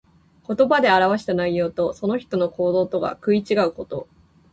[0.47, 4.07] 言葉で表した内容と、その人の行動とが食い違うこと。